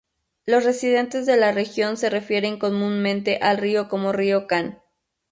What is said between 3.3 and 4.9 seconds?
al río como "río Kam".